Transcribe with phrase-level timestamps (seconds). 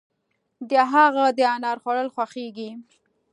[0.69, 2.71] د هغه د انار خوړل خوښيږي.